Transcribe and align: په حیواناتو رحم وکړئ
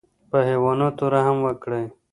په 0.29 0.37
حیواناتو 0.47 1.03
رحم 1.13 1.37
وکړئ 1.45 1.85